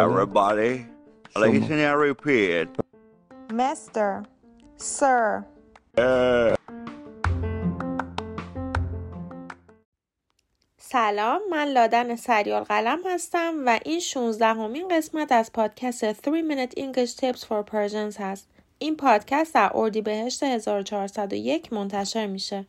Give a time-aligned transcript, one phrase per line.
[0.00, 0.86] Everybody,
[1.36, 2.68] listen and repeat.
[3.48, 4.24] Mr.
[4.76, 5.44] Sir
[10.78, 16.72] سلام من لادن سریال قلم هستم و این 16 همین قسمت از پادکست 3 Minute
[16.78, 18.48] English Tips for Persians هست.
[18.78, 22.66] این پادکست در اردیبهشت 1401 منتشر میشه.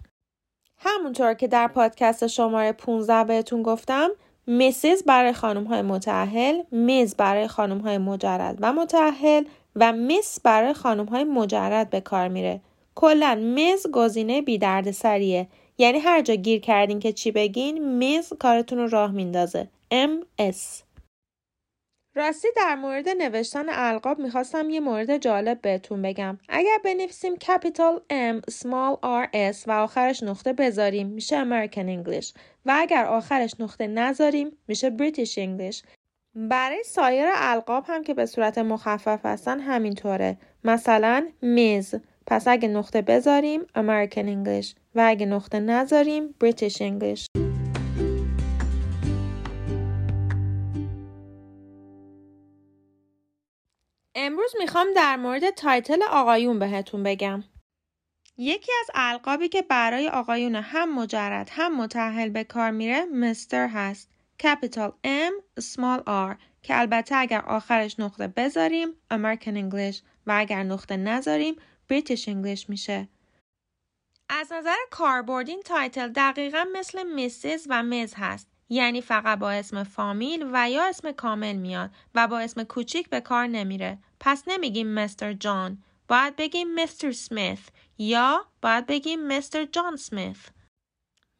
[0.80, 4.10] همونطور که در پادکست شماره 15 بهتون گفتم
[4.48, 9.44] مسیز برای خانم های متعهل، میز برای خانم های مجرد و متعهل
[9.76, 12.62] و میس برای خانم های مجرد به کار میره.
[12.96, 18.34] کلا میز گزینه بی درد سریه یعنی هر جا گیر کردین که چی بگین میز
[18.40, 19.68] کارتون رو راه میندازه.
[19.92, 20.84] MS
[22.20, 26.38] راستی در مورد نوشتن القاب می‌خواستم یه مورد جالب بهتون بگم.
[26.50, 32.34] اگر بنویسیم capital M small r s و آخرش نقطه بذاریم میشه American English.
[32.66, 35.82] و اگر آخرش نقطه نذاریم میشه British English.
[36.36, 40.38] برای سایر القاب هم که به صورت مخفف هستن همینطوره.
[40.64, 41.96] مثلا میز
[42.28, 44.68] پس اگه نقطه بذاریم American English.
[44.96, 47.39] و اگه نقطه نذاریم British English.
[54.30, 57.44] امروز می‌خوام در مورد تایتل آقایون بهتون بگم.
[58.38, 64.10] یکی از القابی که برای آقایون هم مجرد هم متاهل به کار میره Mister هست.
[64.44, 70.98] Capital M Small R که البته اگر آخرش نقطه بذاریم American English و اگر نقطه
[70.98, 71.56] نذاریم
[71.94, 73.08] British English میشه.
[74.30, 77.68] از نظر کاربرد این title دقیقا مثل Mrs.
[77.70, 78.14] و Ms.
[78.18, 78.48] هست.
[78.70, 83.22] یعنی فقط با اسم فامیل و یا اسم کامل میاد و با اسم کوچیک به
[83.22, 83.98] کار نمیره.
[84.20, 85.84] پس نمیگیم Mister جان.
[86.08, 87.60] باید بگیم Mister Smith
[87.98, 90.38] یا باید بگیم مستر جان سمیث.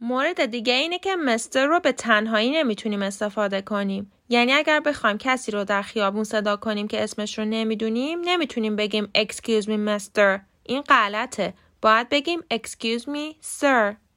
[0.02, 4.12] مورد دیگه اینه که مستر رو به تنهایی نمی‌تونیم استفاده کنیم.
[4.30, 9.12] یعنی اگر بخوایم کسی رو در خیابون صدا کنیم که اسمش رو نمی‌دونیم نمی‌تونیم بگیم
[9.18, 10.40] excuse me مستر.
[10.64, 11.54] این غلطه.
[11.82, 14.09] باید بگیم excuse me sir.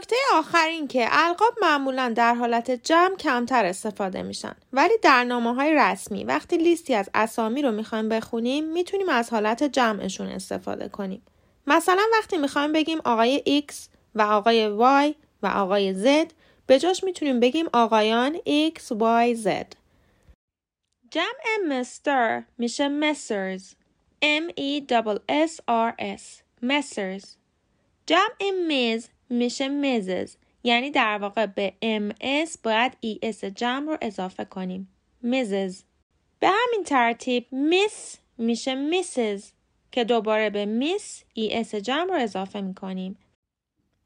[0.00, 4.56] نکته آخر این که القاب معمولا در حالت جمع کمتر استفاده میشن.
[4.72, 9.62] ولی در نامه های رسمی وقتی لیستی از اسامی رو می‌خوایم بخونیم می‌تونیم از حالت
[9.62, 11.22] جمعشون استفاده کنیم.
[11.66, 13.74] مثلا وقتی می‌خوایم بگیم آقای X
[14.14, 14.66] و آقای
[15.10, 16.32] Y و آقای Z
[16.66, 19.48] به جاش می‌تونیم بگیم آقایان X, Y, Z.
[21.10, 23.62] جمع مستر میشه messers
[24.22, 24.82] M E
[25.28, 26.22] S R S.
[26.64, 27.24] messers
[28.06, 34.88] جمع میز میشه مزز یعنی در واقع به MS باید ES جمع رو اضافه کنیم.
[35.22, 35.82] مزز
[36.40, 39.50] به همین ترتیب میس میشه میسز
[39.92, 43.18] که دوباره به Miss ES جمع رو اضافه می‌کنیم.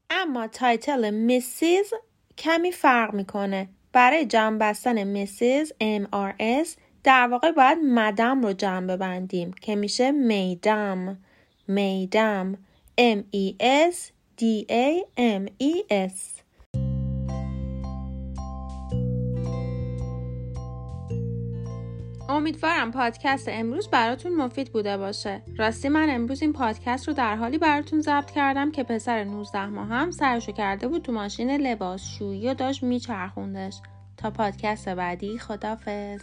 [0.09, 1.93] اما title Mrs.
[2.37, 3.69] کمی فرق می‌کنه.
[3.91, 5.73] برای جمع بستن Mrs.
[5.81, 6.67] MRS
[7.03, 11.23] در واقع باید Madam رو جمع ببندیم که میشه Mesdames
[11.67, 12.57] Mesdames
[12.97, 16.41] M-E-S D A M E S
[22.29, 25.41] امیدوارم پادکست امروز براتون مفید بوده باشه.
[25.57, 29.87] راستی من امروز این پادکست رو در حالی براتون ضبط کردم که پسر 19 ماه
[29.87, 33.81] هم سرشو کرده بود تو ماشین لباسشویی و داشت میچرخوندش.
[34.17, 36.21] تا پادکست بعدی خدافز.